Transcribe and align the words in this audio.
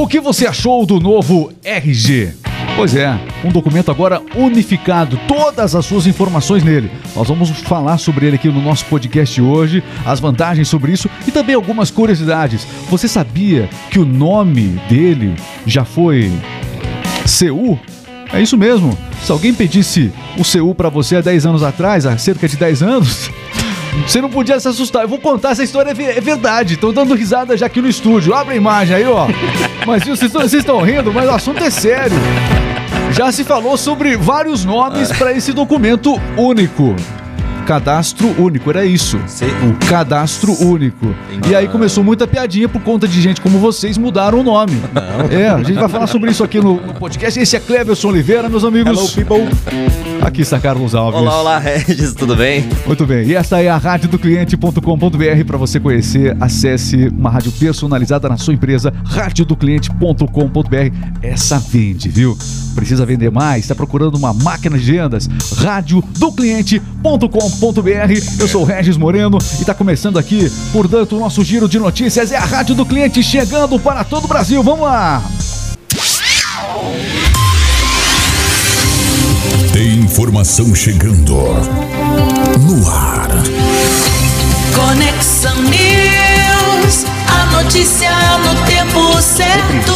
O 0.00 0.06
que 0.06 0.18
você 0.18 0.46
achou 0.46 0.86
do 0.86 0.98
novo 0.98 1.52
RG? 1.62 2.32
Pois 2.74 2.96
é, 2.96 3.20
um 3.44 3.50
documento 3.50 3.90
agora 3.90 4.22
unificado, 4.34 5.20
todas 5.28 5.74
as 5.74 5.84
suas 5.84 6.06
informações 6.06 6.64
nele. 6.64 6.90
Nós 7.14 7.28
vamos 7.28 7.50
falar 7.50 7.98
sobre 7.98 8.24
ele 8.24 8.36
aqui 8.36 8.48
no 8.48 8.62
nosso 8.62 8.86
podcast 8.86 9.38
hoje, 9.42 9.84
as 10.06 10.18
vantagens 10.18 10.68
sobre 10.68 10.92
isso 10.92 11.10
e 11.28 11.30
também 11.30 11.54
algumas 11.54 11.90
curiosidades. 11.90 12.66
Você 12.88 13.06
sabia 13.06 13.68
que 13.90 13.98
o 13.98 14.06
nome 14.06 14.68
dele 14.88 15.34
já 15.66 15.84
foi 15.84 16.32
CU? 17.38 17.78
É 18.32 18.40
isso 18.40 18.56
mesmo. 18.56 18.96
Se 19.22 19.30
alguém 19.30 19.52
pedisse 19.52 20.10
o 20.38 20.42
CU 20.42 20.74
para 20.74 20.88
você 20.88 21.16
há 21.16 21.20
10 21.20 21.44
anos 21.44 21.62
atrás, 21.62 22.06
há 22.06 22.16
cerca 22.16 22.48
de 22.48 22.56
10 22.56 22.82
anos, 22.82 23.30
você 24.06 24.20
não 24.20 24.30
podia 24.30 24.58
se 24.58 24.68
assustar. 24.68 25.02
Eu 25.02 25.08
vou 25.08 25.18
contar 25.18 25.50
essa 25.50 25.62
história, 25.62 25.90
é 25.90 26.20
verdade. 26.20 26.74
Estão 26.74 26.92
dando 26.92 27.14
risada 27.14 27.56
já 27.56 27.66
aqui 27.66 27.80
no 27.80 27.88
estúdio. 27.88 28.34
Abre 28.34 28.54
a 28.54 28.56
imagem 28.56 28.96
aí, 28.96 29.06
ó. 29.06 29.26
Mas 29.86 30.04
vocês 30.04 30.52
estão 30.52 30.80
rindo, 30.80 31.12
mas 31.12 31.28
o 31.28 31.32
assunto 31.32 31.62
é 31.62 31.70
sério. 31.70 32.16
Já 33.12 33.32
se 33.32 33.44
falou 33.44 33.76
sobre 33.76 34.16
vários 34.16 34.64
nomes 34.64 35.10
para 35.12 35.32
esse 35.32 35.52
documento 35.52 36.20
único 36.36 36.94
cadastro 37.70 38.34
único, 38.36 38.68
era 38.68 38.84
isso. 38.84 39.16
O 39.16 39.88
cadastro 39.88 40.52
único. 40.60 41.14
E 41.48 41.54
aí 41.54 41.68
começou 41.68 42.02
muita 42.02 42.26
piadinha 42.26 42.68
por 42.68 42.82
conta 42.82 43.06
de 43.06 43.22
gente 43.22 43.40
como 43.40 43.60
vocês 43.60 43.96
mudaram 43.96 44.40
o 44.40 44.42
nome. 44.42 44.72
Não. 44.92 45.30
É, 45.30 45.50
a 45.50 45.62
gente 45.62 45.78
vai 45.78 45.88
falar 45.88 46.08
sobre 46.08 46.32
isso 46.32 46.42
aqui 46.42 46.58
no, 46.58 46.84
no 46.84 46.94
podcast. 46.94 47.38
Esse 47.38 47.54
é 47.54 47.60
Cleverson 47.60 48.08
Oliveira, 48.08 48.48
meus 48.48 48.64
amigos. 48.64 48.90
Hello, 48.90 49.08
people. 49.12 49.48
Aqui 50.20 50.42
está 50.42 50.58
Carlos 50.58 50.96
Alves. 50.96 51.20
Olá, 51.20 51.40
olá, 51.40 51.58
Regis, 51.60 52.12
tudo 52.12 52.34
bem? 52.34 52.68
Muito 52.84 53.06
bem. 53.06 53.28
E 53.28 53.36
essa 53.36 53.62
é 53.62 53.68
a 53.68 53.76
rádio 53.76 54.08
do 54.08 54.18
cliente.com.br 54.18 55.44
para 55.46 55.56
você 55.56 55.78
conhecer. 55.78 56.36
Acesse 56.40 57.06
uma 57.06 57.30
rádio 57.30 57.52
personalizada 57.52 58.28
na 58.28 58.36
sua 58.36 58.52
empresa, 58.52 58.92
radiodocliente.com.br. 59.04 61.22
Essa 61.22 61.60
vende, 61.60 62.08
viu? 62.08 62.36
Precisa 62.74 63.06
vender 63.06 63.30
mais? 63.30 63.62
Está 63.62 63.76
procurando 63.76 64.16
uma 64.16 64.34
máquina 64.34 64.76
de 64.76 64.90
vendas? 64.90 65.28
radiodocliente.com.br. 65.56 67.59
Eu 68.38 68.48
sou 68.48 68.62
o 68.62 68.64
Regis 68.64 68.96
Moreno 68.96 69.36
e 69.58 69.60
está 69.60 69.74
começando 69.74 70.18
aqui, 70.18 70.50
portanto, 70.72 71.16
o 71.16 71.20
nosso 71.20 71.44
giro 71.44 71.68
de 71.68 71.78
notícias 71.78 72.32
é 72.32 72.36
a 72.36 72.44
Rádio 72.44 72.74
do 72.74 72.86
Cliente 72.86 73.22
chegando 73.22 73.78
para 73.78 74.02
todo 74.02 74.24
o 74.24 74.28
Brasil. 74.28 74.62
Vamos 74.62 74.86
lá! 74.86 75.22
Tem 79.74 79.98
informação 79.98 80.74
chegando 80.74 81.34
no 82.60 82.90
ar. 82.90 83.28
Conexão 84.74 85.56
News, 85.62 87.04
a 87.28 87.62
notícia 87.62 88.10
no 88.38 88.54
tempo 88.66 89.20
certo. 89.20 89.89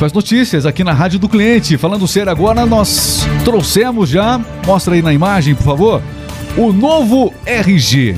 Principais 0.00 0.12
notícias 0.14 0.64
aqui 0.64 0.82
na 0.82 0.94
Rádio 0.94 1.18
do 1.18 1.28
Cliente. 1.28 1.76
Falando 1.76 2.08
sério 2.08 2.32
agora, 2.32 2.64
nós 2.64 3.26
trouxemos 3.44 4.08
já, 4.08 4.40
mostra 4.66 4.94
aí 4.94 5.02
na 5.02 5.12
imagem, 5.12 5.54
por 5.54 5.62
favor, 5.64 6.02
o 6.56 6.72
novo 6.72 7.34
RG. 7.44 8.16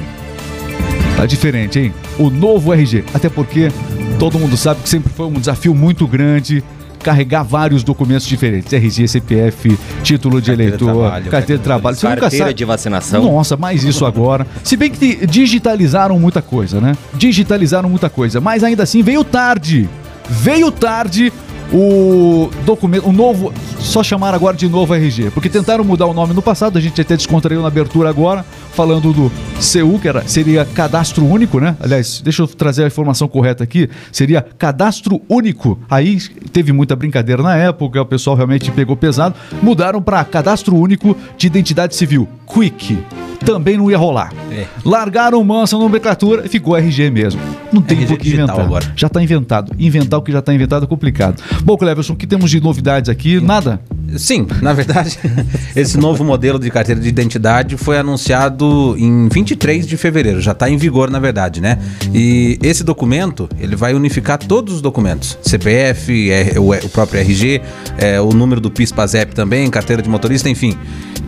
Tá 1.16 1.26
diferente, 1.26 1.80
hein? 1.80 1.94
O 2.20 2.30
novo 2.30 2.72
RG. 2.72 3.04
Até 3.12 3.28
porque 3.28 3.72
todo 4.16 4.38
mundo 4.38 4.56
sabe 4.56 4.80
que 4.82 4.88
sempre 4.88 5.12
foi 5.12 5.26
um 5.26 5.32
desafio 5.32 5.74
muito 5.74 6.06
grande 6.06 6.62
carregar 7.02 7.42
vários 7.42 7.82
documentos 7.82 8.28
diferentes. 8.28 8.72
RG, 8.72 9.08
CPF, 9.08 9.76
título 10.04 10.40
de 10.40 10.52
carteira 10.52 10.76
eleitor, 10.76 10.86
de 10.86 10.98
trabalho, 11.00 11.30
carteira 11.32 11.58
de 11.58 11.64
trabalho. 11.64 11.96
Você 11.96 12.06
carteira 12.06 12.26
nunca 12.26 12.44
sabe. 12.44 12.54
de 12.54 12.64
vacinação. 12.64 13.24
Nossa, 13.24 13.56
mais 13.56 13.82
isso 13.82 14.06
agora. 14.06 14.46
Se 14.62 14.76
bem 14.76 14.88
que 14.88 15.26
digitalizaram 15.26 16.16
muita 16.16 16.40
coisa, 16.40 16.80
né? 16.80 16.96
Digitalizaram 17.14 17.88
muita 17.88 18.08
coisa, 18.08 18.40
mas 18.40 18.62
ainda 18.62 18.84
assim 18.84 19.02
veio 19.02 19.24
tarde. 19.24 19.88
Veio 20.30 20.70
tarde 20.70 21.32
o 21.72 22.50
documento, 22.64 23.08
o 23.08 23.12
novo, 23.12 23.52
só 23.78 24.02
chamar 24.02 24.34
agora 24.34 24.56
de 24.56 24.68
novo 24.68 24.94
RG, 24.94 25.30
porque 25.30 25.48
tentaram 25.48 25.82
mudar 25.82 26.06
o 26.06 26.14
nome 26.14 26.34
no 26.34 26.42
passado, 26.42 26.76
a 26.76 26.80
gente 26.80 27.00
até 27.00 27.16
descontraiu 27.16 27.62
na 27.62 27.68
abertura 27.68 28.10
agora, 28.10 28.44
falando 28.72 29.12
do 29.12 29.30
CU, 29.56 29.98
que 30.00 30.08
era, 30.08 30.26
seria 30.26 30.64
cadastro 30.64 31.24
único, 31.24 31.60
né? 31.60 31.76
Aliás, 31.80 32.20
deixa 32.22 32.42
eu 32.42 32.46
trazer 32.46 32.84
a 32.84 32.86
informação 32.86 33.28
correta 33.28 33.62
aqui, 33.62 33.88
seria 34.10 34.42
cadastro 34.58 35.20
único. 35.28 35.78
Aí 35.90 36.18
teve 36.52 36.72
muita 36.72 36.96
brincadeira 36.96 37.42
na 37.42 37.56
época, 37.56 38.00
o 38.00 38.06
pessoal 38.06 38.36
realmente 38.36 38.70
pegou 38.70 38.96
pesado, 38.96 39.34
mudaram 39.62 40.02
para 40.02 40.24
cadastro 40.24 40.76
único 40.76 41.16
de 41.36 41.46
identidade 41.46 41.94
civil, 41.94 42.28
Quick 42.46 42.98
também 43.42 43.76
não 43.76 43.90
ia 43.90 43.98
rolar. 43.98 44.32
É. 44.50 44.66
Largaram 44.84 45.42
mansa 45.42 45.76
nomenclatura 45.76 46.46
e 46.46 46.48
ficou 46.48 46.76
RG 46.76 47.10
mesmo. 47.10 47.40
Não 47.72 47.82
tem 47.82 48.06
por 48.06 48.18
que 48.18 48.28
inventar. 48.28 48.60
Agora. 48.60 48.92
Já 48.96 49.08
está 49.08 49.22
inventado. 49.22 49.72
Inventar 49.78 50.20
o 50.20 50.22
que 50.22 50.32
já 50.32 50.38
está 50.38 50.54
inventado 50.54 50.84
é 50.84 50.86
complicado. 50.86 51.42
Bom, 51.64 51.76
Cleverson, 51.76 52.12
o 52.12 52.16
que 52.16 52.26
temos 52.26 52.50
de 52.50 52.60
novidades 52.60 53.08
aqui? 53.10 53.40
Nada? 53.40 53.80
Sim, 54.16 54.46
na 54.60 54.72
verdade, 54.72 55.18
esse 55.74 55.96
novo 55.96 56.24
modelo 56.24 56.58
de 56.58 56.70
carteira 56.70 57.00
de 57.00 57.08
identidade 57.08 57.76
foi 57.76 57.98
anunciado 57.98 58.94
em 58.98 59.28
23 59.28 59.86
de 59.86 59.96
fevereiro, 59.96 60.40
já 60.40 60.52
está 60.52 60.68
em 60.68 60.76
vigor, 60.76 61.10
na 61.10 61.18
verdade, 61.18 61.60
né? 61.60 61.78
E 62.12 62.58
esse 62.62 62.84
documento, 62.84 63.48
ele 63.58 63.76
vai 63.76 63.94
unificar 63.94 64.38
todos 64.38 64.74
os 64.74 64.80
documentos, 64.80 65.38
CPF, 65.42 66.30
é, 66.30 66.54
o, 66.58 66.70
o, 66.70 66.88
próprio 66.88 67.20
RG, 67.20 67.60
é, 67.98 68.20
o 68.20 68.30
número 68.30 68.60
do 68.60 68.70
PIS-PASEP 68.70 69.34
também, 69.34 69.70
carteira 69.70 70.02
de 70.02 70.08
motorista, 70.08 70.48
enfim. 70.48 70.76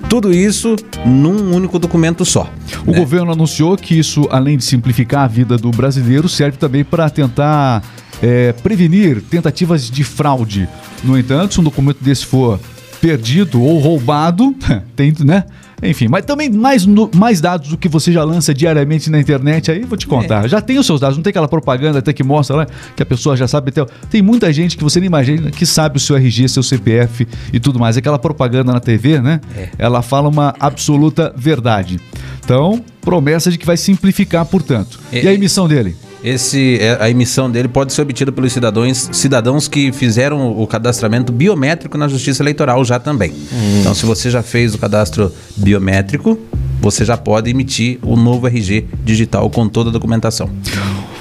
Tudo 0.09 0.33
isso 0.33 0.77
num 1.05 1.55
único 1.55 1.79
documento 1.79 2.25
só. 2.25 2.51
O 2.87 2.93
né? 2.93 2.99
governo 2.99 3.33
anunciou 3.33 3.77
que 3.77 3.99
isso, 3.99 4.29
além 4.31 4.57
de 4.57 4.65
simplificar 4.65 5.25
a 5.25 5.27
vida 5.27 5.57
do 5.57 5.71
brasileiro, 5.71 6.29
serve 6.29 6.59
também 6.59 6.85
para 6.85 7.09
tentar 7.09 7.83
é, 8.23 8.53
prevenir 8.53 9.23
tentativas 9.23 9.91
de 9.91 10.05
fraude. 10.05 10.69
No 11.03 11.19
entanto, 11.19 11.55
se 11.55 11.61
um 11.61 11.65
documento 11.65 12.03
desse 12.03 12.27
for 12.27 12.61
perdido 13.05 13.63
ou 13.63 13.79
roubado, 13.79 14.57
tem, 14.97 15.13
né? 15.23 15.45
Enfim, 15.83 16.09
mas 16.09 16.25
também 16.25 16.49
mais, 16.49 16.87
mais 17.15 17.39
dados 17.39 17.69
do 17.69 17.77
que 17.77 17.87
você 17.87 18.11
já 18.11 18.25
lança 18.25 18.55
diariamente 18.55 19.11
na 19.11 19.21
internet, 19.21 19.71
aí 19.71 19.85
vou 19.85 19.99
te 19.99 20.07
contar. 20.07 20.47
É. 20.47 20.49
Já 20.49 20.63
tem 20.63 20.79
os 20.79 20.87
seus 20.87 21.01
dados, 21.01 21.19
não 21.19 21.23
tem 21.23 21.29
aquela 21.29 21.47
propaganda 21.47 21.99
até 21.99 22.15
que 22.15 22.25
mostra 22.25 22.57
lá 22.57 22.67
que 22.97 23.03
a 23.03 23.05
pessoa 23.05 23.37
já 23.37 23.47
sabe. 23.47 23.69
Até, 23.69 23.85
tem 24.09 24.23
muita 24.23 24.51
gente 24.51 24.79
que 24.79 24.83
você 24.83 25.01
nem 25.01 25.09
imagina 25.09 25.51
que 25.51 25.67
sabe 25.67 25.99
o 25.99 26.01
seu 26.01 26.17
RG, 26.17 26.49
seu 26.49 26.63
CPF 26.63 27.29
e 27.53 27.61
tudo 27.61 27.79
mais. 27.79 27.99
Aquela 27.99 28.19
propaganda 28.19 28.73
na 28.73 28.81
TV, 28.81 29.21
né? 29.21 29.39
É. 29.55 29.69
Ela 29.77 30.01
fala 30.01 30.31
uma 30.31 30.55
absoluta 30.59 31.31
verdade. 31.37 32.01
Então, 32.43 32.83
promessa 33.03 33.51
de 33.51 33.59
que 33.59 33.67
vai 33.67 33.77
simplificar, 33.77 34.47
portanto. 34.47 34.99
É. 35.13 35.25
E 35.25 35.29
a 35.29 35.35
emissão 35.35 35.69
dele? 35.69 35.95
Esse, 36.25 36.79
é, 36.81 36.97
a 36.99 37.11
emissão 37.11 37.51
dele 37.51 37.69
pode 37.69 37.93
ser 37.93 38.01
obtida 38.01 38.33
pelos 38.33 38.51
cidadãos, 38.51 39.11
cidadãos 39.13 39.69
que 39.69 39.93
fizeram 39.93 40.59
o 40.59 40.67
cadastramento 40.67 41.31
biométrico 41.31 41.99
na 41.99 42.09
Justiça 42.09 42.43
Eleitoral 42.43 42.83
já 42.83 42.99
também. 42.99 43.31
Hum. 43.31 43.81
Então, 43.81 43.95
se 43.95 44.07
você 44.07 44.31
já 44.31 44.43
fez 44.43 44.75
o 44.75 44.79
cadastro 44.79 45.31
biométrico, 45.55 46.39
você 46.81 47.05
já 47.05 47.17
pode 47.17 47.51
emitir 47.51 47.99
o 48.03 48.17
novo 48.17 48.47
RG 48.47 48.87
digital 49.05 49.51
com 49.51 49.69
toda 49.69 49.91
a 49.91 49.93
documentação. 49.93 50.49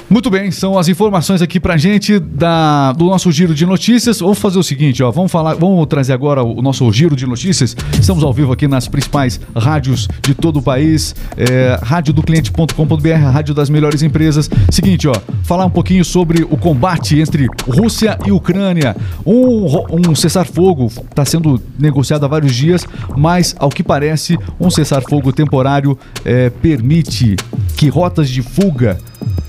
Muito 0.08 0.30
bem, 0.30 0.50
são 0.50 0.78
as 0.78 0.86
informações 0.86 1.40
aqui 1.40 1.58
pra 1.58 1.78
gente 1.78 2.18
da, 2.18 2.92
do 2.92 3.06
nosso 3.06 3.32
giro 3.32 3.54
de 3.54 3.64
notícias. 3.64 4.20
Vamos 4.20 4.38
fazer 4.38 4.58
o 4.58 4.62
seguinte, 4.62 5.02
ó, 5.02 5.10
vamos 5.10 5.32
falar, 5.32 5.54
vamos 5.54 5.86
trazer 5.86 6.12
agora 6.12 6.42
o 6.42 6.60
nosso 6.60 6.90
giro 6.92 7.16
de 7.16 7.26
notícias. 7.26 7.74
Estamos 7.98 8.22
ao 8.22 8.32
vivo 8.32 8.52
aqui 8.52 8.68
nas 8.68 8.86
principais 8.86 9.40
rádios 9.56 10.06
de 10.20 10.34
todo 10.34 10.58
o 10.58 10.62
país, 10.62 11.16
é, 11.38 11.80
radiodocliente.com.br, 11.82 13.08
rádio 13.32 13.54
das 13.54 13.70
melhores 13.70 14.02
empresas. 14.02 14.50
Seguinte, 14.70 15.08
ó, 15.08 15.14
falar 15.42 15.64
um 15.64 15.70
pouquinho 15.70 16.04
sobre 16.04 16.44
o 16.44 16.56
combate 16.56 17.18
entre 17.18 17.48
Rússia 17.66 18.18
e 18.26 18.30
Ucrânia. 18.30 18.94
Um, 19.24 20.10
um 20.10 20.14
cessar-fogo 20.14 20.86
está 20.86 21.24
sendo 21.24 21.60
negociado 21.78 22.24
há 22.24 22.28
vários 22.28 22.54
dias, 22.54 22.86
mas 23.16 23.56
ao 23.58 23.70
que 23.70 23.82
parece, 23.82 24.38
um 24.60 24.68
cessar-fogo 24.68 25.32
temporário 25.32 25.98
é, 26.26 26.50
permite 26.50 27.36
que 27.74 27.88
rotas 27.88 28.28
de 28.28 28.42
fuga 28.42 28.98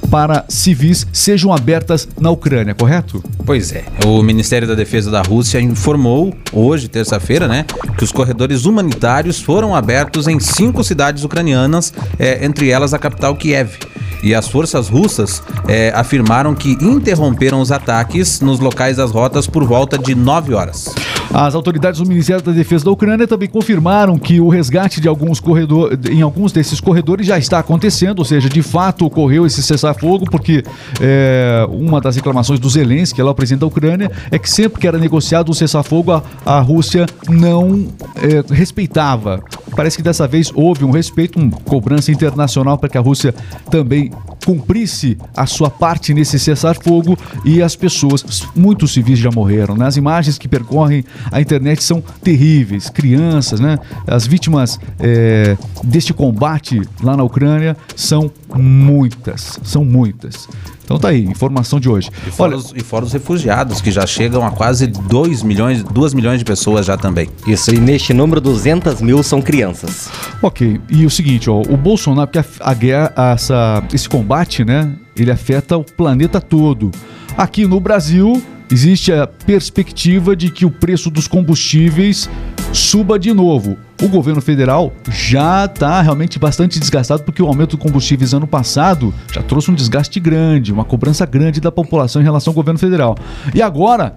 para 0.10 0.46
civis 0.48 1.08
sejam 1.12 1.54
abertas 1.54 2.08
na 2.20 2.30
Ucrânia, 2.30 2.74
correto? 2.74 3.24
Pois 3.46 3.72
é. 3.72 3.86
O 4.06 4.22
Ministério 4.22 4.68
da 4.68 4.76
Defesa 4.76 5.12
da 5.12 5.22
Rússia 5.22 5.60
informou 5.60 6.34
hoje, 6.52 6.88
terça-feira, 6.88 7.48
né, 7.48 7.66
que 7.98 8.04
os 8.04 8.12
corredores 8.12 8.66
humanitários 8.66 9.42
foram 9.42 9.76
abertos 9.76 10.28
em 10.28 10.40
cinco 10.40 10.84
cidades 10.84 11.24
ucranianas, 11.24 11.94
é, 12.18 12.46
entre 12.46 12.70
elas 12.70 12.94
a 12.94 13.00
capital 13.00 13.36
Kiev 13.36 13.78
e 14.26 14.34
as 14.34 14.48
forças 14.48 14.90
russas 14.90 15.42
é, 15.68 15.94
afirmaram 15.96 16.56
que 16.56 16.72
interromperam 16.82 17.62
os 17.62 17.72
ataques 17.72 18.42
nos 18.42 18.60
locais 18.60 18.98
das 18.98 19.12
rotas 19.12 19.46
por 19.46 19.64
volta 19.64 20.00
de 20.00 20.16
9 20.16 20.56
horas. 20.56 20.94
As 21.32 21.54
autoridades 21.54 22.00
do 22.00 22.08
Ministério 22.08 22.42
da 22.42 22.52
Defesa 22.52 22.86
da 22.86 22.92
Ucrânia 22.92 23.28
também 23.28 23.48
confirmaram 23.48 24.18
que 24.18 24.40
o 24.40 24.50
resgate 24.50 25.00
de 25.00 25.08
alguns 25.08 25.40
corredores, 25.40 26.00
em 26.10 26.22
alguns 26.22 26.52
desses 26.52 26.80
corredores 26.80 27.28
já 27.28 27.38
está 27.38 27.60
acontecendo, 27.60 28.20
ou 28.20 28.26
seja, 28.26 28.50
de 28.50 28.64
fato 28.64 29.06
ocorreu 29.06 29.46
esse 29.46 29.62
cessar-fogo, 29.62 30.26
porque 30.26 30.64
é, 31.00 31.68
uma 31.70 32.02
das 32.02 32.16
reclamações 32.16 32.60
do 32.60 32.70
Zelensky, 32.70 33.22
lá 33.22 33.32
o 33.32 33.36
presidente 33.36 33.62
da 33.62 33.68
Ucrânia, 33.68 34.12
é 34.32 34.40
que 34.40 34.50
sempre 34.50 34.80
que 34.80 34.88
era 34.88 34.98
negociado 34.98 35.52
um 35.52 35.54
cessar-fogo, 35.54 36.14
a, 36.14 36.24
a, 36.46 36.60
Rússia 36.62 37.06
não 37.30 37.88
é, 38.16 38.54
respeitava. 38.54 39.44
Parece 39.76 39.98
que 39.98 40.04
dessa 40.04 40.28
vez 40.28 40.52
houve 40.56 40.86
um 40.86 40.92
respeito, 40.92 41.38
uma 41.38 41.52
cobrança 41.52 42.12
internacional 42.12 42.78
para 42.78 42.90
que 42.90 42.98
a 42.98 43.02
Rússia 43.02 43.34
também 43.70 44.12
cumprisse 44.46 45.18
a 45.36 45.48
sua 45.48 45.70
parte 45.70 46.14
nesse 46.14 46.38
cessar-fogo 46.38 47.18
e 47.44 47.62
as 47.62 47.76
pessoas, 47.76 48.48
muitos 48.56 48.94
civis 48.94 49.18
já 49.18 49.32
morreram. 49.32 49.76
Né? 49.76 49.88
As 49.88 49.98
imagens 49.98 50.38
que 50.38 50.48
percorrem 50.48 51.04
a 51.32 51.42
internet 51.42 51.84
são 51.84 52.02
terríveis. 52.24 52.90
Crianças, 52.90 53.60
né? 53.60 53.80
As 54.06 54.28
vítimas 54.28 54.80
é, 55.00 55.58
deste 55.84 56.14
combate 56.14 56.80
lá 57.02 57.18
na 57.18 57.24
Ucrânia 57.24 57.76
são 57.96 58.32
muitas, 58.56 59.60
são 59.64 59.84
muitas. 59.84 60.48
Então 60.86 61.00
tá 61.00 61.10
aí, 61.10 61.26
informação 61.26 61.80
de 61.80 61.90
hoje. 61.90 62.12
E 62.28 62.32
fora, 62.32 62.56
os, 62.56 62.72
e 62.76 62.82
fora 62.82 63.06
os 63.06 63.12
refugiados, 63.12 63.82
que 63.82 63.90
já 63.90 64.06
chegam 64.06 64.46
a 64.46 64.52
quase 64.52 64.86
2 64.86 65.42
milhões, 65.42 65.84
2 65.84 66.14
milhões 66.14 66.38
de 66.38 66.46
pessoas 66.46 66.86
já 66.86 66.96
também. 66.96 67.28
Isso, 67.48 67.74
e 67.74 67.80
neste 67.80 68.14
número, 68.14 68.40
200 68.40 69.02
mil 69.02 69.24
são 69.24 69.42
crianças. 69.42 70.10
Ok, 70.44 70.80
e 70.90 71.06
o 71.06 71.10
seguinte, 71.10 71.50
ó, 71.50 71.62
o 71.62 71.76
Bolsonaro, 71.76 72.28
porque 72.28 72.40
a, 72.40 72.70
a 72.70 72.74
guerra, 72.76 73.14
essa, 73.34 73.84
esse 73.92 74.08
combate, 74.08 74.35
né, 74.66 74.92
ele 75.16 75.32
afeta 75.32 75.78
o 75.78 75.84
planeta 75.84 76.42
todo. 76.42 76.92
Aqui 77.38 77.66
no 77.66 77.80
Brasil, 77.80 78.42
existe 78.72 79.14
a 79.14 79.26
perspectiva 79.26 80.36
de 80.36 80.50
que 80.50 80.66
o 80.66 80.72
preço 80.72 81.10
dos 81.10 81.28
combustíveis 81.28 82.30
suba 82.74 83.18
de 83.18 83.34
novo. 83.34 83.78
O 84.02 84.10
governo 84.10 84.42
federal 84.42 84.92
já 85.10 85.66
está 85.66 86.02
realmente 86.02 86.38
bastante 86.38 86.80
desgastado 86.80 87.24
porque 87.24 87.42
o 87.42 87.48
aumento 87.48 87.72
do 87.72 87.78
combustíveis 87.78 88.34
ano 88.34 88.46
passado 88.46 89.14
já 89.32 89.42
trouxe 89.42 89.72
um 89.72 89.74
desgaste 89.74 90.20
grande, 90.20 90.74
uma 90.74 90.84
cobrança 90.84 91.26
grande 91.26 91.62
da 91.62 91.72
população 91.72 92.22
em 92.22 92.26
relação 92.26 92.52
ao 92.52 92.56
governo 92.56 92.80
federal. 92.80 93.16
E 93.54 93.62
agora, 93.62 94.16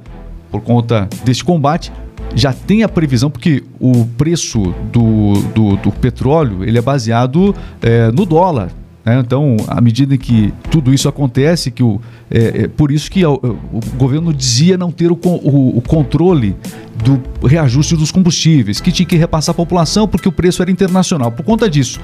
por 0.51 0.61
conta 0.63 1.09
deste 1.25 1.45
combate, 1.45 1.93
já 2.35 2.53
tem 2.53 2.83
a 2.83 2.89
previsão, 2.89 3.31
porque 3.31 3.63
o 3.81 4.05
preço 4.05 4.75
do, 4.93 5.35
do, 5.55 5.77
do 5.77 5.93
petróleo 5.93 6.65
ele 6.65 6.79
é 6.79 6.83
baseado 6.83 7.55
é, 7.81 8.11
no 8.11 8.27
dólar. 8.27 8.71
Né? 9.09 9.21
Então, 9.21 9.57
à 9.67 9.81
medida 9.81 10.19
que 10.19 10.53
tudo 10.71 10.93
isso 10.93 11.09
acontece, 11.09 11.71
que 11.71 11.83
o, 11.83 11.99
é, 12.31 12.65
é 12.65 12.69
por 12.69 12.93
isso 12.93 13.11
que 13.11 13.25
o, 13.25 13.35
o, 13.35 13.81
governo 13.97 14.35
dizia 14.35 14.77
não 14.77 14.93
ter 14.93 15.11
o, 15.11 15.19
o, 15.25 15.79
o 15.79 15.81
controle 15.81 16.55
do 17.03 17.47
reajuste 17.47 17.97
dos 17.97 18.13
combustíveis, 18.13 18.83
que 18.83 18.93
tinha 18.93 19.07
que 19.07 19.17
repassar 19.17 19.55
a 19.55 19.57
população 19.57 20.07
porque 20.07 20.29
o 20.29 20.33
preço 20.33 20.61
era 20.61 20.71
internacional, 20.71 21.33
por 21.33 21.43
conta 21.43 21.71
disso. 21.71 21.99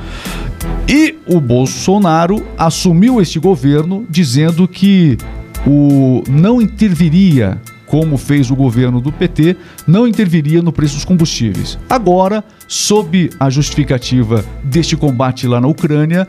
E 0.89 1.17
o 1.27 1.41
Bolsonaro 1.41 2.43
assumiu 2.57 3.21
este 3.21 3.39
governo 3.39 4.07
dizendo 4.09 4.67
que 4.67 5.19
o 5.67 6.23
não 6.31 6.63
interviria 6.63 7.61
como 7.87 8.17
fez 8.17 8.51
o 8.51 8.57
governo 8.57 9.01
do 9.01 9.13
PT, 9.13 9.57
não 9.87 10.09
interviria 10.09 10.61
no 10.61 10.73
preço 10.73 10.95
dos 10.95 11.05
combustíveis. 11.05 11.79
Agora, 11.89 12.43
sob 12.67 13.31
a 13.39 13.49
justificativa 13.49 14.45
deste 14.65 14.97
combate 14.97 15.47
lá 15.47 15.61
na 15.61 15.69
Ucrânia, 15.69 16.27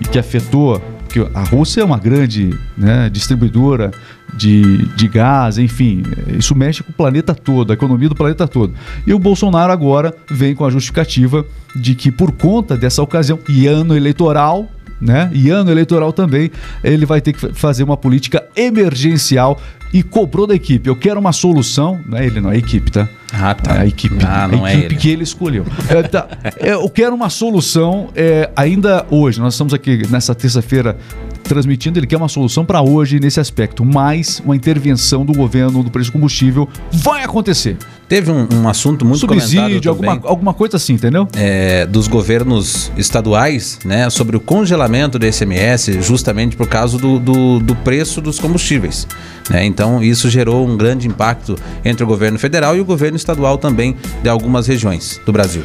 e 0.00 0.04
que 0.04 0.18
afetou, 0.18 0.80
porque 1.04 1.26
a 1.34 1.42
Rússia 1.42 1.80
é 1.80 1.84
uma 1.84 1.98
grande 1.98 2.58
né, 2.76 3.08
distribuidora 3.08 3.90
de, 4.36 4.86
de 4.96 5.06
gás, 5.06 5.58
enfim, 5.58 6.02
isso 6.36 6.54
mexe 6.54 6.82
com 6.82 6.90
o 6.90 6.94
planeta 6.94 7.34
todo, 7.34 7.70
a 7.70 7.74
economia 7.74 8.08
do 8.08 8.14
planeta 8.14 8.48
todo. 8.48 8.74
E 9.06 9.14
o 9.14 9.18
Bolsonaro 9.18 9.72
agora 9.72 10.14
vem 10.28 10.54
com 10.54 10.64
a 10.64 10.70
justificativa 10.70 11.44
de 11.74 11.94
que 11.94 12.10
por 12.10 12.32
conta 12.32 12.76
dessa 12.76 13.02
ocasião 13.02 13.38
e 13.48 13.66
ano 13.66 13.96
eleitoral, 13.96 14.68
né? 15.00 15.30
E 15.32 15.50
ano 15.50 15.70
eleitoral 15.70 16.12
também, 16.12 16.50
ele 16.82 17.06
vai 17.06 17.20
ter 17.20 17.32
que 17.32 17.52
fazer 17.52 17.84
uma 17.84 17.96
política 17.96 18.44
emergencial 18.56 19.60
e 19.94 20.02
cobrou 20.02 20.44
da 20.44 20.56
equipe. 20.56 20.88
Eu 20.88 20.96
quero 20.96 21.20
uma 21.20 21.32
solução, 21.32 22.00
não 22.04 22.18
é 22.18 22.26
ele, 22.26 22.40
não, 22.40 22.50
é 22.50 22.56
a 22.56 22.58
equipe, 22.58 22.90
tá? 22.90 23.08
Ah, 23.32 23.54
tá. 23.54 23.76
É 23.76 23.80
a 23.82 23.86
equipe, 23.86 24.16
ah, 24.26 24.48
não 24.48 24.64
a 24.64 24.72
equipe 24.72 24.82
é 24.82 24.86
ele. 24.86 24.96
que 24.96 25.08
ele 25.08 25.22
escolheu. 25.22 25.64
É, 25.88 26.02
tá. 26.02 26.26
É, 26.56 26.72
eu 26.72 26.90
quero 26.90 27.14
uma 27.14 27.30
solução 27.30 28.08
é, 28.16 28.50
ainda 28.56 29.06
hoje. 29.08 29.38
Nós 29.38 29.54
estamos 29.54 29.72
aqui 29.72 30.02
nessa 30.10 30.34
terça-feira 30.34 30.96
transmitindo, 31.44 31.98
ele 31.98 32.08
quer 32.08 32.16
uma 32.16 32.28
solução 32.28 32.64
para 32.64 32.82
hoje 32.82 33.20
nesse 33.20 33.38
aspecto, 33.38 33.84
mas 33.84 34.42
uma 34.44 34.56
intervenção 34.56 35.24
do 35.24 35.32
governo 35.32 35.84
do 35.84 35.90
preço 35.90 36.10
do 36.10 36.14
combustível 36.14 36.68
vai 36.90 37.22
acontecer. 37.22 37.76
Teve 38.08 38.30
um, 38.30 38.46
um 38.52 38.68
assunto 38.68 39.04
muito 39.04 39.20
Subsídio, 39.20 39.90
alguma, 39.90 40.20
alguma 40.24 40.54
coisa 40.54 40.76
assim, 40.76 40.94
entendeu? 40.94 41.26
É, 41.34 41.86
dos 41.86 42.06
governos 42.06 42.92
estaduais, 42.96 43.78
né, 43.84 44.10
sobre 44.10 44.36
o 44.36 44.40
congelamento 44.40 45.18
do 45.18 45.26
ICMS, 45.26 46.00
justamente 46.02 46.56
por 46.56 46.68
causa 46.68 46.98
do, 46.98 47.18
do, 47.18 47.58
do 47.60 47.74
preço 47.76 48.20
dos 48.20 48.38
combustíveis. 48.38 49.06
Né? 49.48 49.64
Então, 49.64 50.02
isso 50.02 50.28
gerou 50.28 50.66
um 50.66 50.76
grande 50.76 51.08
impacto 51.08 51.56
entre 51.84 52.04
o 52.04 52.06
governo 52.06 52.38
federal 52.38 52.76
e 52.76 52.80
o 52.80 52.84
governo 52.84 53.16
estadual 53.16 53.56
também 53.58 53.96
de 54.22 54.28
algumas 54.28 54.66
regiões 54.66 55.20
do 55.24 55.32
Brasil. 55.32 55.64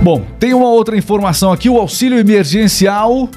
Bom, 0.00 0.24
tem 0.38 0.54
uma 0.54 0.68
outra 0.68 0.96
informação 0.96 1.52
aqui: 1.52 1.68
o 1.68 1.76
auxílio 1.76 2.18
emergencial 2.18 3.28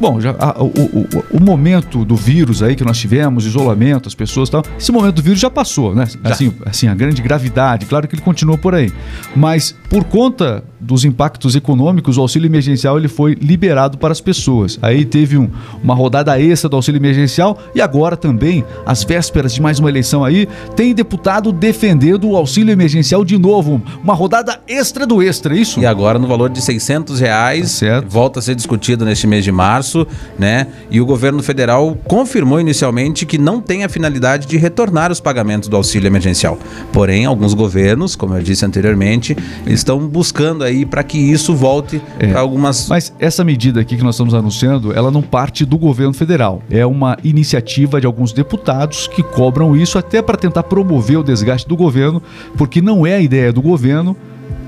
Bom, 0.00 0.18
já, 0.18 0.34
a, 0.38 0.62
o, 0.62 0.68
o, 0.68 1.08
o, 1.32 1.40
momento 1.40 2.06
do 2.06 2.16
vírus 2.16 2.62
aí 2.62 2.74
que 2.74 2.82
nós 2.82 2.98
tivemos, 2.98 3.44
isolamento, 3.44 4.08
as 4.08 4.14
pessoas 4.14 4.48
e 4.48 4.52
tal, 4.52 4.62
esse 4.78 4.90
momento 4.90 5.16
do 5.16 5.22
vírus 5.22 5.38
já 5.38 5.50
passou, 5.50 5.94
né? 5.94 6.06
Já. 6.06 6.30
Assim, 6.30 6.52
assim, 6.64 6.88
a 6.88 6.94
grande 6.94 7.20
gravidade, 7.20 7.84
claro 7.84 8.08
que 8.08 8.14
ele 8.14 8.22
continua 8.22 8.56
por 8.56 8.74
aí. 8.74 8.90
Mas 9.36 9.76
por 9.90 10.04
conta 10.04 10.64
dos 10.80 11.04
impactos 11.04 11.54
econômicos, 11.54 12.16
o 12.16 12.20
auxílio 12.20 12.46
emergencial 12.46 12.98
ele 12.98 13.08
foi 13.08 13.34
liberado 13.34 13.98
para 13.98 14.12
as 14.12 14.20
pessoas. 14.20 14.78
Aí 14.80 15.04
teve 15.04 15.36
um, 15.36 15.48
uma 15.82 15.94
rodada 15.94 16.40
extra 16.40 16.68
do 16.68 16.76
auxílio 16.76 16.98
emergencial 16.98 17.58
e 17.74 17.80
agora 17.80 18.16
também, 18.16 18.64
às 18.86 19.04
vésperas 19.04 19.52
de 19.52 19.60
mais 19.60 19.78
uma 19.78 19.88
eleição 19.88 20.24
aí, 20.24 20.48
tem 20.76 20.94
deputado 20.94 21.52
defendendo 21.52 22.28
o 22.28 22.36
auxílio 22.36 22.72
emergencial 22.72 23.24
de 23.24 23.38
novo. 23.38 23.82
Uma 24.02 24.14
rodada 24.14 24.60
extra 24.66 25.06
do 25.06 25.22
extra, 25.22 25.54
é 25.54 25.58
isso? 25.58 25.80
E 25.80 25.86
agora 25.86 26.18
no 26.18 26.26
valor 26.26 26.50
de 26.50 26.60
600 26.60 27.20
reais, 27.20 27.80
tá 27.80 28.00
volta 28.06 28.38
a 28.38 28.42
ser 28.42 28.54
discutido 28.54 29.04
neste 29.04 29.26
mês 29.26 29.44
de 29.44 29.52
março 29.52 29.70
março, 29.70 30.06
né? 30.38 30.66
E 30.90 31.00
o 31.00 31.06
governo 31.06 31.42
federal 31.42 31.96
confirmou 32.04 32.60
inicialmente 32.60 33.24
que 33.24 33.38
não 33.38 33.60
tem 33.60 33.84
a 33.84 33.88
finalidade 33.88 34.46
de 34.46 34.56
retornar 34.56 35.10
os 35.10 35.20
pagamentos 35.20 35.68
do 35.68 35.76
auxílio 35.76 36.06
emergencial. 36.06 36.58
Porém, 36.92 37.24
alguns 37.24 37.54
governos, 37.54 38.14
como 38.14 38.34
eu 38.34 38.42
disse 38.42 38.64
anteriormente, 38.64 39.36
estão 39.66 39.98
buscando 40.06 40.64
aí 40.64 40.69
para 40.84 41.02
que 41.02 41.18
isso 41.18 41.54
volte 41.54 42.00
é, 42.18 42.28
para 42.28 42.40
algumas. 42.40 42.88
Mas 42.88 43.12
essa 43.18 43.44
medida 43.44 43.80
aqui 43.80 43.96
que 43.96 44.02
nós 44.02 44.14
estamos 44.14 44.34
anunciando, 44.34 44.92
ela 44.92 45.10
não 45.10 45.22
parte 45.22 45.64
do 45.64 45.78
governo 45.78 46.14
federal. 46.14 46.62
É 46.70 46.84
uma 46.84 47.16
iniciativa 47.22 48.00
de 48.00 48.06
alguns 48.06 48.32
deputados 48.32 49.06
que 49.06 49.22
cobram 49.22 49.76
isso 49.76 49.98
até 49.98 50.22
para 50.22 50.36
tentar 50.36 50.64
promover 50.64 51.18
o 51.18 51.22
desgaste 51.22 51.68
do 51.68 51.76
governo, 51.76 52.22
porque 52.56 52.80
não 52.80 53.06
é 53.06 53.14
a 53.14 53.20
ideia 53.20 53.52
do 53.52 53.62
governo 53.62 54.16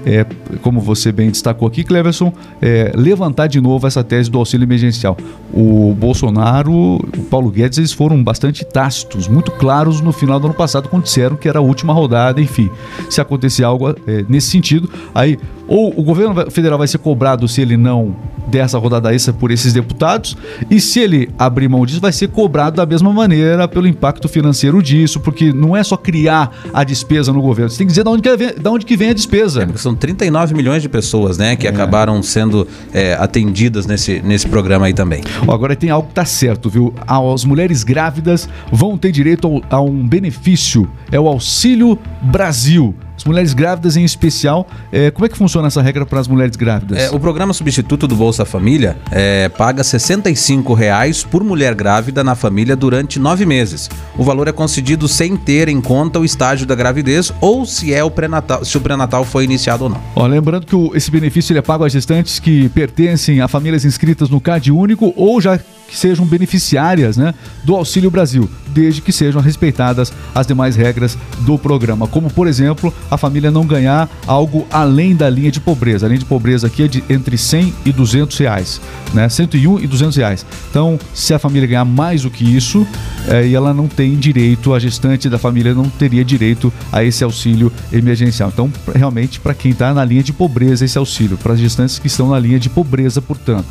é, 0.04 0.26
como 0.62 0.80
você 0.80 1.12
bem 1.12 1.30
destacou 1.30 1.66
aqui, 1.66 1.84
Cleverson, 1.84 2.32
é, 2.60 2.92
levantar 2.94 3.46
de 3.46 3.60
novo 3.60 3.86
essa 3.86 4.02
tese 4.02 4.30
do 4.30 4.38
auxílio 4.38 4.64
emergencial. 4.64 5.16
O 5.52 5.94
Bolsonaro, 5.94 6.72
o 6.72 7.22
Paulo 7.30 7.50
Guedes, 7.50 7.78
eles 7.78 7.92
foram 7.92 8.22
bastante 8.22 8.64
tácitos, 8.64 9.28
muito 9.28 9.50
claros 9.52 10.00
no 10.00 10.12
final 10.12 10.40
do 10.40 10.46
ano 10.46 10.54
passado, 10.54 10.88
quando 10.88 11.04
disseram 11.04 11.36
que 11.36 11.48
era 11.48 11.58
a 11.58 11.62
última 11.62 11.92
rodada, 11.92 12.40
enfim. 12.40 12.70
Se 13.08 13.20
acontecer 13.20 13.64
algo 13.64 13.90
é, 13.90 14.24
nesse 14.28 14.50
sentido, 14.50 14.88
aí 15.14 15.38
ou 15.72 15.90
o 15.96 16.02
governo 16.02 16.50
federal 16.50 16.76
vai 16.76 16.86
ser 16.86 16.98
cobrado 16.98 17.48
se 17.48 17.62
ele 17.62 17.78
não 17.78 18.14
der 18.46 18.58
essa 18.58 18.76
rodada 18.76 19.14
extra 19.14 19.32
por 19.32 19.50
esses 19.50 19.72
deputados, 19.72 20.36
e 20.70 20.78
se 20.78 21.00
ele 21.00 21.30
abrir 21.38 21.66
mão 21.66 21.86
disso, 21.86 21.98
vai 21.98 22.12
ser 22.12 22.28
cobrado 22.28 22.76
da 22.76 22.84
mesma 22.84 23.10
maneira 23.10 23.66
pelo 23.66 23.86
impacto 23.86 24.28
financeiro 24.28 24.82
disso, 24.82 25.18
porque 25.18 25.50
não 25.50 25.74
é 25.74 25.82
só 25.82 25.96
criar 25.96 26.52
a 26.74 26.84
despesa 26.84 27.32
no 27.32 27.40
governo, 27.40 27.70
você 27.70 27.78
tem 27.78 27.86
que 27.86 27.92
dizer 27.92 28.02
de 28.02 28.10
onde 28.10 28.20
que 28.20 28.36
vem, 28.36 28.54
de 28.54 28.68
onde 28.68 28.84
que 28.84 28.96
vem 28.98 29.08
a 29.08 29.14
despesa. 29.14 29.62
É, 29.62 29.78
são 29.78 29.94
39 29.94 30.54
milhões 30.54 30.82
de 30.82 30.90
pessoas, 30.90 31.38
né, 31.38 31.56
que 31.56 31.66
é. 31.66 31.70
acabaram 31.70 32.22
sendo 32.22 32.68
é, 32.92 33.14
atendidas 33.14 33.86
nesse, 33.86 34.20
nesse 34.20 34.46
programa 34.46 34.84
aí 34.84 34.92
também. 34.92 35.22
Agora 35.48 35.74
tem 35.74 35.88
algo 35.88 36.08
que 36.08 36.14
tá 36.14 36.26
certo, 36.26 36.68
viu? 36.68 36.92
As 37.06 37.46
mulheres 37.46 37.82
grávidas 37.82 38.46
vão 38.70 38.98
ter 38.98 39.10
direito 39.10 39.62
a 39.70 39.80
um 39.80 40.06
benefício, 40.06 40.86
é 41.10 41.18
o 41.18 41.26
Auxílio 41.26 41.98
Brasil. 42.20 42.94
As 43.16 43.24
mulheres 43.24 43.52
grávidas 43.52 43.96
em 43.96 44.04
especial, 44.04 44.66
é, 44.90 45.10
como 45.10 45.26
é 45.26 45.28
que 45.28 45.36
funciona 45.36 45.68
essa 45.68 45.82
regra 45.82 46.06
para 46.06 46.18
as 46.18 46.26
mulheres 46.26 46.56
grávidas? 46.56 46.98
É, 46.98 47.10
o 47.10 47.20
programa 47.20 47.52
substituto 47.52 48.08
do 48.08 48.16
Bolsa 48.16 48.44
Família 48.44 48.96
é, 49.10 49.48
paga 49.48 49.84
65 49.84 50.72
reais 50.74 51.22
por 51.22 51.44
mulher 51.44 51.74
grávida 51.74 52.24
na 52.24 52.34
família 52.34 52.74
durante 52.74 53.18
nove 53.18 53.44
meses. 53.44 53.90
O 54.16 54.24
valor 54.24 54.48
é 54.48 54.52
concedido 54.52 55.06
sem 55.08 55.36
ter 55.36 55.68
em 55.68 55.80
conta 55.80 56.18
o 56.18 56.24
estágio 56.24 56.66
da 56.66 56.74
gravidez 56.74 57.32
ou 57.40 57.66
se 57.66 57.92
é 57.92 58.02
o 58.02 58.10
pré-natal, 58.10 58.64
se 58.64 58.76
o 58.76 58.80
pré-natal 58.80 59.24
foi 59.24 59.44
iniciado 59.44 59.84
ou 59.84 59.90
não. 59.90 60.00
Ó, 60.16 60.26
lembrando 60.26 60.66
que 60.66 60.74
o, 60.74 60.92
esse 60.94 61.10
benefício 61.10 61.56
é 61.56 61.62
pago 61.62 61.84
às 61.84 61.92
gestantes 61.92 62.38
que 62.38 62.68
pertencem 62.70 63.40
a 63.40 63.48
famílias 63.48 63.84
inscritas 63.84 64.30
no 64.30 64.40
CAD 64.40 64.72
único 64.72 65.12
ou 65.16 65.40
já 65.40 65.58
que 65.58 65.98
sejam 65.98 66.24
beneficiárias 66.24 67.18
né, 67.18 67.34
do 67.62 67.76
Auxílio 67.76 68.10
Brasil, 68.10 68.48
desde 68.68 69.02
que 69.02 69.12
sejam 69.12 69.42
respeitadas 69.42 70.10
as 70.34 70.46
demais 70.46 70.74
regras 70.74 71.18
do 71.40 71.58
programa, 71.58 72.06
como 72.06 72.30
por 72.30 72.46
exemplo 72.46 72.92
a 73.10 73.16
família 73.16 73.50
não 73.50 73.66
ganhar 73.66 74.08
algo 74.26 74.66
além 74.70 75.14
da 75.14 75.28
linha 75.28 75.50
de 75.50 75.60
pobreza. 75.60 76.06
A 76.06 76.08
linha 76.08 76.18
de 76.18 76.24
pobreza 76.24 76.66
aqui 76.66 76.84
é 76.84 76.88
de 76.88 77.04
entre 77.08 77.36
100 77.36 77.72
e 77.84 77.92
200 77.92 78.36
reais, 78.38 78.80
né? 79.12 79.28
101 79.28 79.80
e 79.80 79.86
200 79.86 80.16
reais. 80.16 80.46
Então, 80.70 80.98
se 81.14 81.34
a 81.34 81.38
família 81.38 81.66
ganhar 81.66 81.84
mais 81.84 82.22
do 82.22 82.30
que 82.30 82.44
isso, 82.44 82.86
é, 83.28 83.46
e 83.46 83.54
ela 83.54 83.72
não 83.72 83.88
tem 83.88 84.16
direito, 84.16 84.74
a 84.74 84.78
gestante 84.78 85.28
da 85.28 85.38
família 85.38 85.74
não 85.74 85.88
teria 85.88 86.24
direito 86.24 86.72
a 86.90 87.04
esse 87.04 87.22
auxílio 87.22 87.72
emergencial. 87.92 88.50
Então, 88.52 88.72
realmente, 88.94 89.40
para 89.40 89.54
quem 89.54 89.72
está 89.72 89.92
na 89.92 90.04
linha 90.04 90.22
de 90.22 90.32
pobreza, 90.32 90.84
esse 90.84 90.98
auxílio. 90.98 91.36
Para 91.36 91.54
as 91.54 91.60
gestantes 91.60 91.98
que 91.98 92.06
estão 92.06 92.28
na 92.30 92.38
linha 92.38 92.58
de 92.58 92.68
pobreza, 92.68 93.20
portanto. 93.20 93.66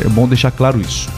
É 0.00 0.08
bom 0.08 0.28
deixar 0.28 0.50
claro 0.50 0.80
isso. 0.80 1.08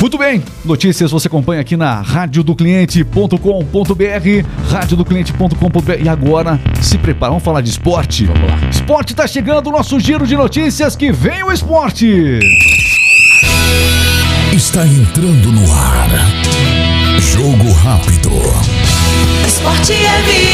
Muito 0.00 0.16
bem, 0.16 0.42
notícias 0.64 1.10
você 1.10 1.28
acompanha 1.28 1.60
aqui 1.60 1.76
na 1.76 2.00
radiodocliente.com.br, 2.00 4.70
radiodocliente.com.br. 4.70 6.02
E 6.02 6.08
agora, 6.08 6.58
se 6.80 6.96
prepara, 6.96 7.32
vamos 7.32 7.44
falar 7.44 7.60
de 7.60 7.68
esporte? 7.68 8.24
Vamos 8.24 8.48
lá. 8.48 8.58
Esporte 8.70 9.14
tá 9.14 9.26
chegando, 9.26 9.68
o 9.68 9.72
nosso 9.72 10.00
giro 10.00 10.26
de 10.26 10.34
notícias, 10.34 10.96
que 10.96 11.12
vem 11.12 11.44
o 11.44 11.52
esporte! 11.52 12.40
Está 14.54 14.86
entrando 14.86 15.52
no 15.52 15.70
ar. 15.70 16.08
Jogo 17.20 17.70
rápido. 17.72 18.30
Esporte 19.46 19.92
é 19.92 20.22
vida, 20.22 20.49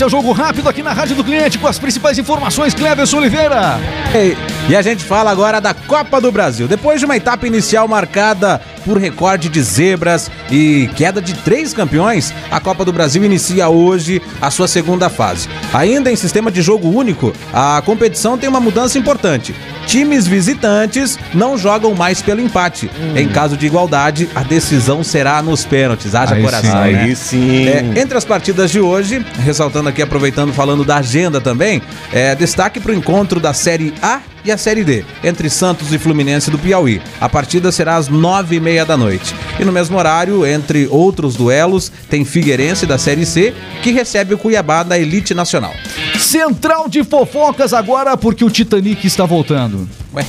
Esse 0.00 0.04
é 0.04 0.06
o 0.06 0.10
Jogo 0.10 0.32
Rápido 0.32 0.66
aqui 0.66 0.82
na 0.82 0.94
Rádio 0.94 1.14
do 1.14 1.22
Cliente, 1.22 1.58
com 1.58 1.68
as 1.68 1.78
principais 1.78 2.18
informações, 2.18 2.72
Cleverson 2.72 3.18
Oliveira. 3.18 3.78
E, 4.14 4.34
e 4.70 4.74
a 4.74 4.80
gente 4.80 5.04
fala 5.04 5.30
agora 5.30 5.60
da 5.60 5.74
Copa 5.74 6.18
do 6.18 6.32
Brasil. 6.32 6.66
Depois 6.66 7.00
de 7.00 7.04
uma 7.04 7.18
etapa 7.18 7.46
inicial 7.46 7.86
marcada 7.86 8.62
por 8.82 8.96
recorde 8.96 9.50
de 9.50 9.62
zebras 9.62 10.30
e 10.50 10.88
queda 10.96 11.20
de 11.20 11.34
três 11.34 11.74
campeões, 11.74 12.32
a 12.50 12.58
Copa 12.58 12.82
do 12.82 12.94
Brasil 12.94 13.22
inicia 13.22 13.68
hoje 13.68 14.22
a 14.40 14.50
sua 14.50 14.66
segunda 14.66 15.10
fase. 15.10 15.50
Ainda 15.70 16.10
em 16.10 16.16
sistema 16.16 16.50
de 16.50 16.62
jogo 16.62 16.88
único, 16.88 17.34
a 17.52 17.82
competição 17.84 18.38
tem 18.38 18.48
uma 18.48 18.58
mudança 18.58 18.98
importante. 18.98 19.54
Times 19.90 20.28
visitantes 20.28 21.18
não 21.34 21.58
jogam 21.58 21.96
mais 21.96 22.22
pelo 22.22 22.40
empate. 22.40 22.88
Em 23.16 23.26
caso 23.26 23.56
de 23.56 23.66
igualdade, 23.66 24.28
a 24.36 24.44
decisão 24.44 25.02
será 25.02 25.42
nos 25.42 25.64
pênaltis. 25.64 26.14
Haja 26.14 26.36
Aí 26.36 26.42
coração, 26.44 26.70
sim, 26.70 26.92
né? 26.92 27.02
Aí 27.02 27.16
sim. 27.16 27.66
É, 27.66 28.00
entre 28.00 28.16
as 28.16 28.24
partidas 28.24 28.70
de 28.70 28.78
hoje, 28.78 29.26
ressaltando 29.40 29.88
aqui, 29.88 30.00
aproveitando, 30.00 30.52
falando 30.52 30.84
da 30.84 30.98
agenda 30.98 31.40
também, 31.40 31.82
é, 32.12 32.36
destaque 32.36 32.78
para 32.78 32.92
o 32.92 32.94
encontro 32.94 33.40
da 33.40 33.52
Série 33.52 33.92
A 34.00 34.20
e 34.44 34.52
a 34.52 34.56
Série 34.56 34.84
D, 34.84 35.04
entre 35.24 35.50
Santos 35.50 35.92
e 35.92 35.98
Fluminense 35.98 36.52
do 36.52 36.58
Piauí. 36.58 37.02
A 37.20 37.28
partida 37.28 37.72
será 37.72 37.96
às 37.96 38.06
nove 38.06 38.54
e 38.54 38.60
meia 38.60 38.86
da 38.86 38.96
noite. 38.96 39.34
E 39.58 39.64
no 39.64 39.72
mesmo 39.72 39.98
horário, 39.98 40.46
entre 40.46 40.86
outros 40.88 41.34
duelos, 41.34 41.90
tem 42.08 42.24
Figueirense 42.24 42.86
da 42.86 42.96
Série 42.96 43.26
C, 43.26 43.52
que 43.82 43.90
recebe 43.90 44.34
o 44.34 44.38
Cuiabá 44.38 44.84
da 44.84 44.96
Elite 44.96 45.34
Nacional. 45.34 45.74
Central 46.20 46.88
de 46.88 47.02
fofocas 47.02 47.72
agora, 47.72 48.16
porque 48.16 48.44
o 48.44 48.50
Titanic 48.50 49.06
está 49.06 49.24
voltando. 49.24 49.88
Ué. 50.14 50.24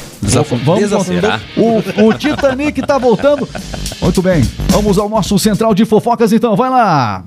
Vamos 0.63 0.79
desafio. 0.79 1.21
voltar. 1.21 1.41
O, 1.57 2.07
o 2.07 2.13
Titanic 2.13 2.81
tá 2.81 2.98
voltando. 2.98 3.48
Muito 4.01 4.21
bem. 4.21 4.41
Vamos 4.69 4.98
ao 4.98 5.10
nosso 5.10 5.38
central 5.38 5.74
de 5.74 5.86
fofocas 5.86 6.31
então. 6.31 6.55
Vai. 6.55 6.69
Lá 6.69 7.24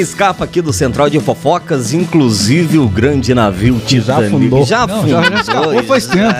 escapa 0.00 0.44
aqui 0.44 0.60
do 0.60 0.72
Central 0.72 1.10
de 1.10 1.20
Fofocas, 1.20 1.92
inclusive 1.92 2.78
o 2.78 2.88
grande 2.88 3.34
navio 3.34 3.80
Titanic. 3.86 4.26
afundou. 4.26 4.66
Já 4.66 4.86
Não, 4.86 5.08
já, 5.08 5.22
já 5.22 5.40
escapou 5.40 5.82
faz 5.84 6.06
tempo. 6.06 6.34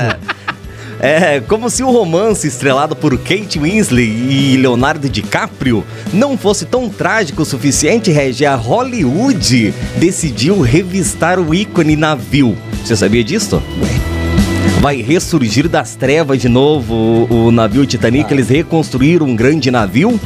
É, 1.03 1.41
como 1.41 1.71
se 1.71 1.83
o 1.83 1.91
romance 1.91 2.47
estrelado 2.47 2.95
por 2.95 3.17
Kate 3.17 3.59
Winslet 3.59 4.07
e 4.07 4.57
Leonardo 4.59 5.09
DiCaprio 5.09 5.83
não 6.13 6.37
fosse 6.37 6.67
tão 6.67 6.91
trágico 6.91 7.41
o 7.41 7.45
suficiente, 7.47 8.11
Regi, 8.11 8.45
a 8.45 8.55
Hollywood 8.55 9.73
decidiu 9.97 10.61
revistar 10.61 11.41
o 11.41 11.55
ícone 11.55 11.97
navio. 11.97 12.55
Você 12.85 12.95
sabia 12.95 13.25
disso? 13.25 13.63
Vai 14.83 15.01
ressurgir 15.01 15.69
das 15.69 15.95
trevas 15.95 16.39
de 16.39 16.51
novo 16.51 16.95
o, 16.95 17.47
o 17.47 17.51
navio 17.51 17.87
Titanic. 17.87 18.31
Eles 18.31 18.51
reconstruíram 18.51 19.25
um 19.27 19.35
grande 19.35 19.71
navio. 19.71 20.21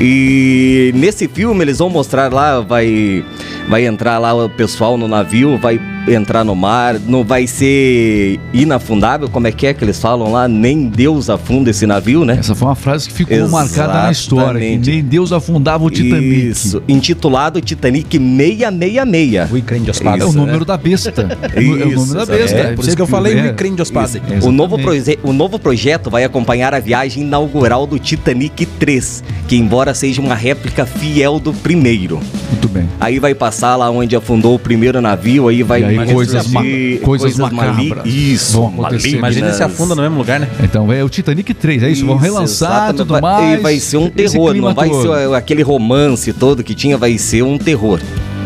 E 0.00 0.92
nesse 0.94 1.28
filme 1.28 1.62
eles 1.62 1.78
vão 1.78 1.90
mostrar 1.90 2.32
lá, 2.32 2.60
vai, 2.60 3.22
vai 3.70 3.86
entrar 3.86 4.18
lá 4.18 4.34
o 4.34 4.48
pessoal 4.50 4.98
no 4.98 5.06
navio, 5.06 5.56
vai 5.56 5.80
entrar 6.08 6.42
no 6.44 6.56
mar, 6.56 6.98
não 6.98 7.22
vai 7.22 7.46
ser 7.46 8.40
inafundável, 8.52 9.28
como 9.28 9.46
é 9.46 9.52
que 9.52 9.66
é 9.66 9.72
que 9.72 9.84
eles 9.84 10.00
falam 10.00 10.32
lá? 10.32 10.48
Nem 10.48 10.88
Deus 10.88 11.30
afunda 11.30 11.70
esse 11.70 11.86
navio, 11.86 12.24
né? 12.24 12.36
Essa 12.40 12.54
foi 12.54 12.66
uma 12.66 12.74
frase 12.74 13.06
que 13.08 13.14
ficou 13.14 13.48
marcada 13.48 13.92
na 13.92 14.10
história. 14.10 14.58
Que 14.58 14.66
Exatamente. 14.66 14.90
nem 14.90 15.04
Deus 15.04 15.30
afundava 15.32 15.84
o 15.84 15.90
Titanic. 15.90 16.48
Isso, 16.48 16.82
intitulado 16.88 17.60
Titanic 17.60 18.18
666. 18.18 19.52
O 19.52 19.56
Icrem 19.56 19.82
de 19.82 19.90
É 19.90 20.24
o 20.24 20.32
número 20.32 20.64
da 20.64 20.76
besta. 20.76 21.38
É 21.54 21.60
o- 21.60 21.80
é 21.82 21.84
o 21.86 21.90
nome 21.94 22.14
da 22.14 22.26
besta. 22.26 22.56
é, 22.58 22.72
por 22.74 22.84
isso 22.84 22.96
que 22.96 23.02
eu 23.02 23.06
falei 23.06 23.38
É. 23.38 23.42
o 23.42 23.46
Icrem 23.50 23.74
de 23.76 23.82
espada. 23.82 24.20
Isso. 24.36 24.48
O 24.48 24.52
novo, 24.52 24.76
Exatamente. 24.76 25.04
proje- 25.04 25.18
o 25.22 25.32
novo 25.32 25.58
projeto 25.60 26.10
vai 26.10 26.24
acompanhar 26.24 26.74
a 26.74 26.80
viagem 26.80 27.22
inaugural 27.22 27.86
do 27.86 27.98
Titanic 28.00 28.66
3, 28.66 29.22
que 29.46 29.56
embora 29.56 29.94
seja 29.94 30.20
uma 30.20 30.34
réplica 30.34 30.84
fiel 30.84 31.38
do 31.38 31.52
primeiro. 31.52 32.18
Muito 32.50 32.68
bem. 32.68 32.88
Aí 33.00 33.18
vai 33.18 33.34
passar 33.34 33.76
lá 33.76 33.90
onde 33.90 34.14
afundou 34.16 34.54
o 34.54 34.58
primeiro 34.58 35.00
navio, 35.00 35.48
aí 35.48 35.62
vai 35.62 35.82
E 35.82 35.84
aí 35.84 36.12
coisas 36.12 36.46
ma- 36.48 36.62
coisas 37.02 37.36
mali- 37.38 37.54
macabras 37.56 38.06
Isso, 38.06 38.52
vão 38.58 38.68
acontecer. 38.68 39.16
Imagina 39.16 39.52
se 39.52 39.62
afunda 39.62 39.94
no 39.94 40.02
mesmo 40.02 40.18
lugar, 40.18 40.40
né? 40.40 40.48
Então 40.62 40.92
é 40.92 41.02
o 41.04 41.08
Titanic 41.08 41.54
3, 41.54 41.82
é 41.82 41.90
isso? 41.90 42.04
Vão 42.04 42.16
Isso, 42.16 42.24
relançar 42.24 42.70
exatamente. 42.72 42.96
tudo 42.98 43.12
Vai- 43.12 43.20
mais. 43.20 43.58
E 43.58 43.62
vai 43.62 43.78
ser 43.78 43.96
um 43.98 44.10
terror, 44.10 44.54
não 44.54 44.74
vai 44.74 44.88
todo. 44.90 45.02
ser 45.02 45.34
aquele 45.34 45.62
romance 45.62 46.32
todo 46.32 46.62
que 46.64 46.74
tinha, 46.74 46.98
vai 46.98 47.16
ser 47.18 47.42
um 47.42 47.56
terror. 47.56 48.00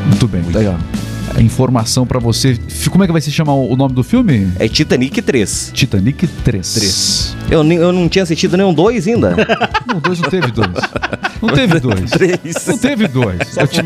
Muito 0.06 0.28
bem, 0.28 0.42
tá 0.42 0.58
aí, 0.58 0.66
ó. 0.68 0.74
A 1.36 1.42
informação 1.42 2.06
pra 2.06 2.20
você. 2.20 2.56
Como 2.90 3.02
é 3.02 3.06
que 3.08 3.12
vai 3.12 3.20
se 3.20 3.32
chamar 3.32 3.54
o 3.54 3.72
o 3.72 3.76
nome 3.76 3.92
do 3.94 4.04
filme? 4.04 4.46
É 4.58 4.68
Titanic 4.68 5.20
3. 5.20 5.70
Titanic 5.74 6.28
3. 6.44 7.34
Eu, 7.50 7.62
eu 7.72 7.92
não 7.92 8.08
tinha 8.08 8.22
assistido 8.22 8.56
nenhum 8.56 8.72
dois 8.72 9.06
ainda. 9.06 9.34
Não, 9.86 10.00
dois 10.00 10.18
não 10.18 10.28
teve 10.28 10.50
dois. 10.50 10.68
Não 11.40 11.48
teve 11.50 11.78
dois. 11.78 12.10
Três. 12.10 12.66
Não 12.66 12.76
teve 12.78 13.06
dois. 13.06 13.56
É, 13.56 13.62
o 13.62 13.66
Ti- 13.68 13.80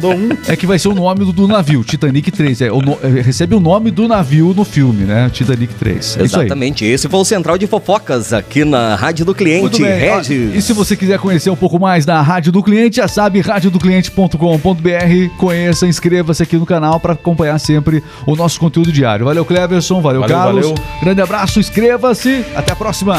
é 0.48 0.56
que 0.56 0.66
vai 0.66 0.78
ser 0.78 0.88
o 0.88 0.94
nome 0.94 1.22
do, 1.22 1.32
do 1.34 1.46
navio, 1.46 1.84
Titanic 1.84 2.30
3. 2.30 2.62
É, 2.62 2.72
o 2.72 2.80
no- 2.80 2.96
é, 3.02 3.20
recebe 3.20 3.54
o 3.54 3.60
nome 3.60 3.90
do 3.90 4.08
navio 4.08 4.54
no 4.56 4.64
filme, 4.64 5.04
né? 5.04 5.28
Titanic 5.30 5.74
3. 5.74 5.96
É 5.96 6.00
isso 6.24 6.36
aí. 6.38 6.46
Exatamente. 6.46 6.86
Esse 6.86 7.08
foi 7.08 7.20
o 7.20 7.24
Central 7.26 7.58
de 7.58 7.66
Fofocas 7.66 8.32
aqui 8.32 8.64
na 8.64 8.94
Rádio 8.94 9.26
do 9.26 9.32
Muito 9.32 9.76
Cliente, 9.76 9.82
Regis. 9.82 10.54
E 10.54 10.62
se 10.62 10.72
você 10.72 10.96
quiser 10.96 11.18
conhecer 11.18 11.50
um 11.50 11.56
pouco 11.56 11.78
mais 11.78 12.06
da 12.06 12.22
Rádio 12.22 12.52
do 12.52 12.62
Cliente, 12.62 12.96
já 12.96 13.08
sabe, 13.08 13.40
radiodocliente.com.br. 13.40 15.36
Conheça, 15.36 15.86
inscreva-se 15.86 16.42
aqui 16.42 16.56
no 16.56 16.64
canal 16.64 16.98
para 17.00 17.12
acompanhar 17.12 17.58
sempre 17.58 18.02
o 18.26 18.34
nosso 18.34 18.58
conteúdo 18.58 18.90
diário. 18.90 19.26
Valeu, 19.26 19.44
Cleverson. 19.44 20.00
Valeu, 20.00 20.22
Valeu, 20.22 20.36
Carlos. 20.36 20.66
valeu. 20.68 20.82
Grande 21.02 21.20
abraço, 21.20 21.60
inscreva-se. 21.60 22.44
Até 22.56 22.72
a 22.72 22.76
próxima. 22.76 23.16